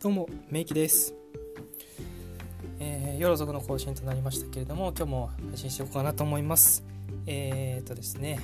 [0.00, 1.12] どうも、メイキです。
[2.78, 6.84] えー、夜遅くの更新となりましたけれども、今日も配信していこうかなと思います。
[7.26, 8.38] えーとですね、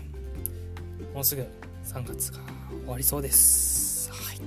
[1.15, 1.47] もうすぐ
[1.85, 2.41] 3月が
[2.83, 4.11] 終わりそうです。
[4.11, 4.41] はい。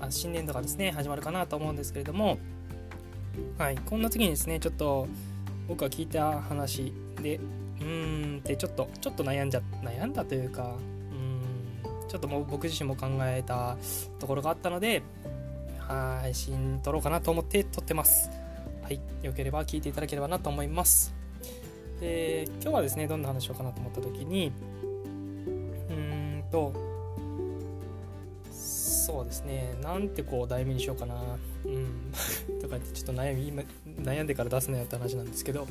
[0.00, 2.36] あ新年度がですね、始まるかなと思うんですけれども、
[3.56, 5.06] はい、こんな時にですね、ちょっと
[5.68, 6.92] 僕が聞いた話
[7.22, 10.74] で、うーんってちょっと、ちょっと悩んじゃ、悩んだというか、
[12.12, 13.78] ちょっともう僕自身も考えた
[14.18, 15.02] ところがあったので、
[15.88, 18.30] 配信撮ろうかなと思って撮ってます。
[18.82, 19.00] はい。
[19.22, 21.14] よければ聞いていただければなと思います。
[22.00, 24.52] で、今日はですね、どんな話しようかなと思った時に、
[25.88, 26.72] うーんと、
[28.50, 31.14] そうですね、なんてこう題名にしようかな。
[31.64, 32.12] うん。
[32.60, 35.66] とかってちょっと悩み、今、悩んでから出すなよって話なんですけど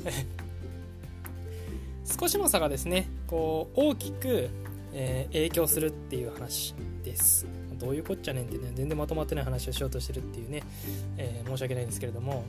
[2.19, 4.49] 少しの差がですね、こう、大きく、
[4.93, 7.45] えー、影響するっていう話です。
[7.81, 10.63] どういうこっちゃねんってね全然まとまってない話をしようとしてるっていうね、
[11.17, 12.43] えー、申し訳ないんですけれども、はい、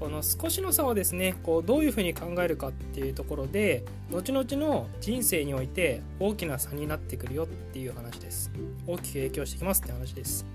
[0.00, 8.50] この少しの差をですねこうどういうふうに考えるかっていうところで後々の人生において大きな差になってくるよっていう話です。
[8.86, 10.46] 大きく影響してきますって話です、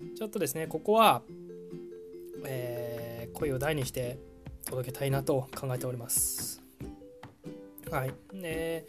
[0.00, 1.22] うん、ちょっとですねここは、
[2.44, 4.18] えー、声を大にして
[4.64, 6.61] 届けたいなと考えております。
[7.92, 8.86] はいで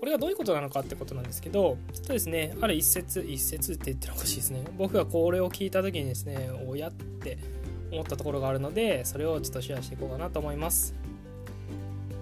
[0.00, 4.62] これがどういうことなのかってことなんですけど、ちょっとですね、ある一節、一節って言ってるのおかしいですね。
[4.76, 7.38] 僕がこれを聞いた時にですね、おやって
[7.90, 10.94] 思ったところがあるので、それをちょっとシェアしていこうかなと思います。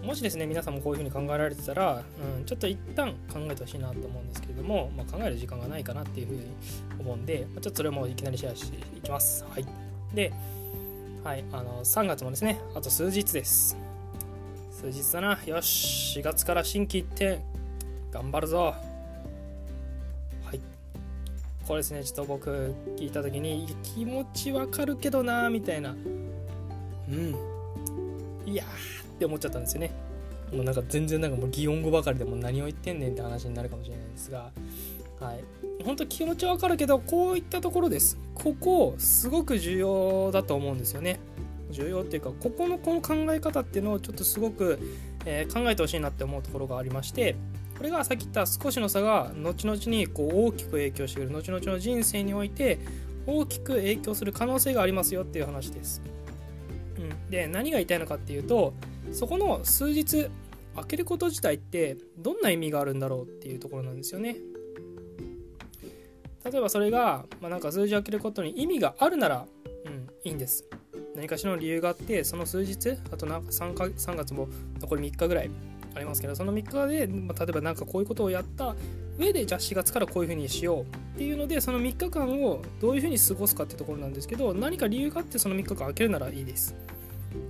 [0.05, 2.05] もしですね、皆さんもこういうふうに考えられてたら、
[2.39, 6.42] うん、ちょっと一旦考えてほしいなと思うんですけれども、まあ、考える時間がないかなっていうふうに
[7.00, 9.44] 思うんで、ちょっとそれもいきなりシェアしていきます。
[9.48, 9.67] はい。
[10.14, 10.33] で、
[11.24, 13.77] はい、あの、3月もですね、あと数日です。
[14.83, 15.38] 数日だな。
[15.47, 17.38] よし、4月から新規一点。
[18.11, 18.75] 頑張るぞ。
[20.44, 20.61] はい。
[21.64, 22.02] これですね。
[22.02, 25.90] ちょっと僕聞いた時に気持ちわかるけどなみたいな。
[25.90, 25.95] う
[27.12, 27.36] ん。
[28.45, 29.92] いやって思っちゃったんですよね。
[30.52, 34.51] もうなんか全然なんかもう擬音語ばかりでも何を言ってんねんって話になるかもしれないんですが。
[35.20, 35.45] はい。
[35.84, 38.18] 本当気持ちわかるけどこういったところです。
[38.34, 41.20] ここすごく重要だと思うんですよね。
[41.72, 44.78] 重要っていうかここのこの考え方っていうのをちょっとすごく、
[45.24, 47.36] えー、考えてほしいなって思うところがありまして
[47.77, 52.78] これがさっき言った少しの差が後々にこう大きく影響してくる後々の人生において
[53.27, 56.02] 大きく影響する可能性がありますよっていう話です。
[56.98, 58.74] うん、で何が言いたいのかっていうと
[59.12, 60.28] そこの数日
[60.77, 64.36] 開けること自体ってどんな意味があるんだろうっていうところなんですよね。
[66.44, 69.46] 例えばそれが、まあ、なんか数字を開けることに意味があるなら、
[69.86, 70.68] うん、いいんです。
[71.14, 74.48] 何かしらの理由があってその数日あとなんか 3, か3月も
[74.80, 75.50] 残り3日ぐらい
[75.95, 78.74] ありますけどその3日で、まあ、例えば何かこういうことをやった
[79.18, 80.86] 上でじゃあ4月からこういうふうにしようっ
[81.18, 86.74] ていうのでその3日間をどういうふうに過ごすかってところなんですけど何か理由があってその3日間開けるならいいです。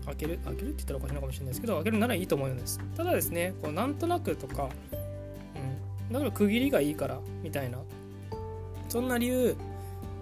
[0.07, 2.81] 開ける開けるって言ったらおかしいのかもしれないですけど開けるならいいと思うんです。
[2.97, 4.69] ただですねこうなんとなくとか、
[6.09, 7.79] うん、だから区切りがいいからみたいな
[8.89, 9.57] そんな理由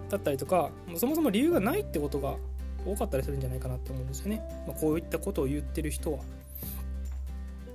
[0.09, 2.35] だったりとかそもそも理由がないってことが
[2.85, 6.19] 多かったりするんじゃないかなって思うんですよね、まあ、こういったことを言ってる人は。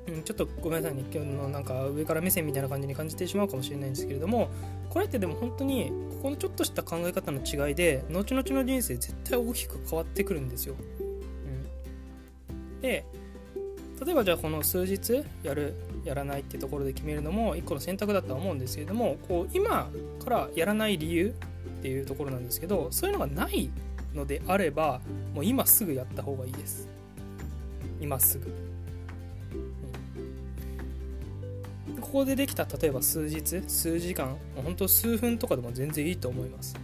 [0.09, 1.05] うん、ちょっとごめんなさいね。
[1.12, 4.49] 今日のなんか上から目線みたいな感じに感じてしまうかもしれないんですけれども
[4.89, 10.77] これってでも本当にここのちょっとした考え方の違いで後々の人生絶対大きく変わってくるんですよ。
[12.44, 13.05] うん、で
[14.05, 15.75] 例えばじゃあこの数日やる
[16.05, 19.91] やらないってところで決めるのも一個の選択だとは思うんですけれどもこう今
[20.23, 21.34] からやらない理由
[21.78, 23.71] っていうところなんですけどそういうのがない
[24.16, 25.00] のであれば
[25.34, 26.88] もう今すぐやった方がいいです。
[28.00, 28.53] 今すぐ。
[32.00, 36.75] ここでできた例えば数日数時間本当数分とかでも全然いいと思います。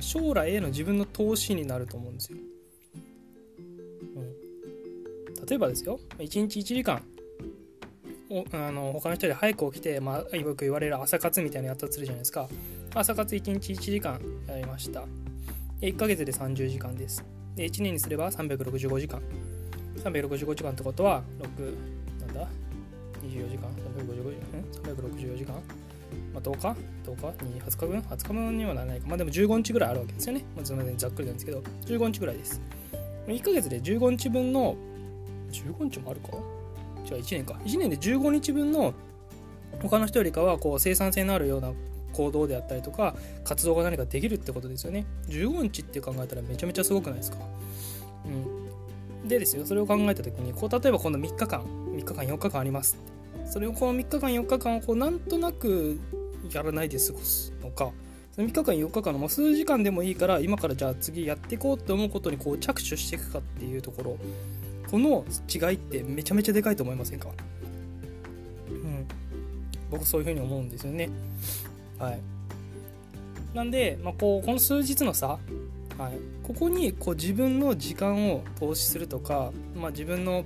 [0.00, 2.38] 将来への自分の投資になると思うんですよ、
[4.16, 7.02] うん、例えばですよ1日1時間
[8.30, 12.48] おあの他の人で早く起きて、まあ、よく言われる朝活みたいなのやったとするじゃないですか。
[12.94, 15.04] 朝活1日1時間やりました。
[15.80, 17.24] 1ヶ月で30時間です
[17.56, 19.20] で1年にすれば365時間
[20.02, 22.48] 365時間ってことは6なんだ
[23.22, 23.68] ？24時間
[24.82, 25.54] ？364時間？
[26.34, 26.76] まあ、10日
[27.10, 27.86] ?10 日 ?20 日？
[27.86, 28.32] 分 ?20 日？
[28.34, 29.06] 分にはならないか。
[29.06, 30.44] まあでも15日ぐらいあるわけですよね。
[30.54, 32.60] まあ、すみません、ざっくりなんですけど、15日ぐらいです。
[33.28, 34.76] 1ヶ月で15日分の、
[35.52, 36.32] 15日もあるか？
[37.06, 37.54] じゃあ1年か。
[37.64, 38.92] 1年で15日分の
[39.80, 41.72] 他の人よりかはこう生産性のあるような
[42.14, 43.14] 行動であったりとか
[43.44, 45.04] 活動が何かできるってことですよね。
[45.28, 47.38] 15日って考えたらめちゃめちゃすごくないですか？
[48.24, 49.28] うん。
[49.28, 52.96] でですよ、それを考えた時に、こう例えばこの3日間、3日間、4日間あります
[53.46, 55.98] それをこの3日間4日間をこうなんとなく
[56.52, 57.90] やらないで過ごすのか。
[58.36, 64.18] 3日間4日間のも数時間でもいいから今からじゃあ次やっていこうって思うことにこう着手していくかっていうところ。
[64.90, 67.28] この違いってめちゃめちゃでかいと思いませんか？
[68.68, 69.06] うん。
[69.90, 71.08] 僕そういうふうに思うんですよね。
[71.98, 72.20] はい。
[73.54, 75.40] なんで、まあ、こうこの数日の差、はい、
[76.42, 80.44] ここにこう自分の時間を投資するとか、まあ、自分の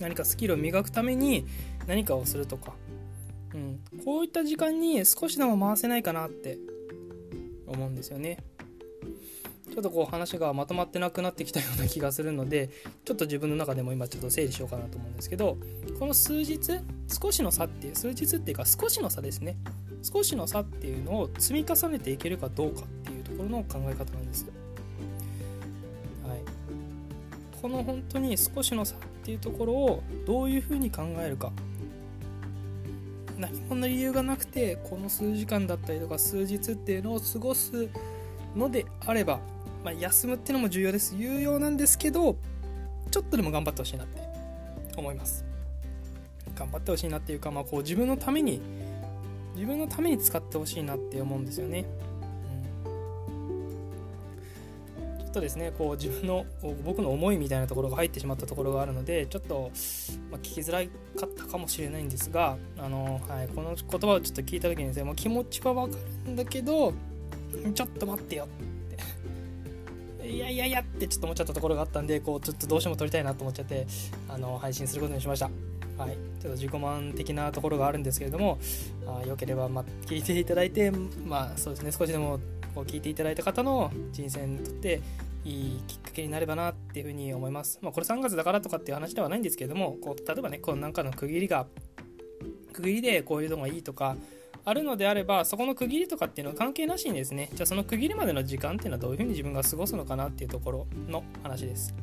[0.00, 1.46] 何かスキルを磨くために
[1.86, 2.72] 何かをするとか。
[3.54, 6.58] うん、こういった時間に少しでも回せないかなって
[7.66, 8.38] 思うんですよね。
[9.72, 12.70] ちょっとこう話がまとまってなくなってきたような気がするので
[13.04, 15.56] ちょっと自分の中でも今ちょっと整理しようかなと思うんですけど
[16.00, 16.58] この数日
[17.06, 19.56] 少しの差っていう数日っていうか少しの差ですね。
[20.02, 24.46] 少しの差っていうのを積み重ねていけるかどうかっていうところの考え方なんです、
[26.26, 26.40] はい、
[27.60, 31.52] この本当に少しの差っていうところをどういうふうに考えるか。
[33.38, 37.88] 何もの理由がなくてこの数時間だったりとか数日っていうのを過ごす
[38.56, 39.38] のであれば、
[39.84, 41.14] まあ、休むっていうのも重要です。
[41.16, 42.36] 有用なんですけど
[43.12, 44.20] ちょっとでも頑張ってほしいなって
[44.96, 45.44] 思います。
[46.56, 48.60] 頑張ってほしいなっていうか、まあ、こう自分のために
[49.58, 51.84] 自分のために使ってほしいなって思うんですよね。
[55.38, 56.44] とですねこう自分の
[56.84, 59.70] 僕の思いみたいなところが入ってしまったところがあるのでちょっと、
[60.30, 65.96] まあ、聞きづらかったかもしれないんですがあの、はい、この言葉をちょっと聞いた時にですねもう気持ちはわか
[66.26, 66.92] るんだけど
[67.74, 70.28] ちょっと待ってよって。
[70.28, 73.86] いやいやいやってちょっと思っちゃったところがあったんでこうちょっとどうしても撮りたいなと思っちゃって
[74.28, 75.50] あの配信することにしました。
[75.98, 78.58] はい、ちょっと自己満的なところがあるんですけれども、
[79.06, 82.38] あよければ、ま聞いていただいて、まあそうですね、少しでも
[82.74, 85.00] こう聞いていただいた方の人生にとって
[85.44, 87.78] いいきっかけになればなっていうふうに思います。
[87.82, 91.66] まあ、これ3月だからとかっていう話ではないんですけれども、こう例えばね、このなんかの区切りが、
[92.72, 94.16] 区切りでこういうのがいいとか、
[94.64, 101.94] あるのであれば、そこの区切りとかっていうのは関係なしにですね、じゃあその区切りまでの時間っていうのはどういうふうに自分が過ごすのかなっていうところの話です。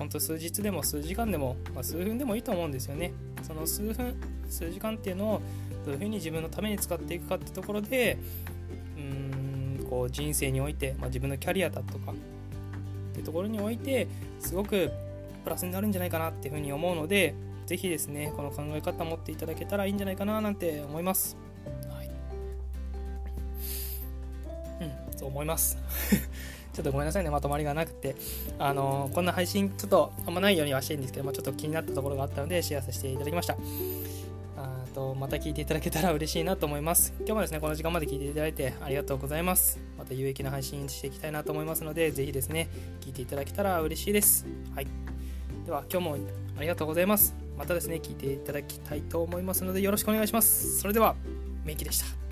[0.00, 3.12] 本当数日でも数時間でも、まあ、数分でもいいと思うんですよね。
[3.42, 4.16] その数分、
[4.48, 5.42] 数時間っていうのを
[5.84, 8.18] どういうふうに自分のために使っていくかってところで
[8.96, 12.14] うん、こう人生において、まあ、自分のキャリアだとかっ
[13.12, 14.08] ていうところにおいて
[14.38, 14.90] すごく
[15.44, 17.34] プラスになるんじゃないかなっていうふうに思うので
[17.66, 21.36] 是非ですねこの考え方持っていただけたらいいんじゃないかななんて思います。
[21.88, 22.10] はい、
[24.80, 25.78] うんそう思います。
[26.80, 28.16] ちょっとごめんなさいね、まとまりがなくて、
[28.58, 33.56] あのー、こんな配信ちょっとあんまないようにはしてるんですけども、ちょっと気になったところがあったので、シェアさせていただきました。
[34.90, 37.14] とまた聞いていただけたら嬉しいなと思います。
[37.18, 39.78] 今日もですね、この時間まで聞いていただいてありがとうございます。
[39.96, 42.68] また有益な配信していきたいなと思いますので、ぜひですね、
[43.00, 44.46] 聞いていただけたら嬉しいです。
[44.74, 44.86] はい。
[45.64, 46.16] では、今日も
[46.58, 47.34] ありがとうございます。
[47.56, 50.78] またですね、聞いていただきたいと思いますので、よろしくお願いします。
[50.80, 51.14] それでは、
[51.64, 52.29] メイキでした。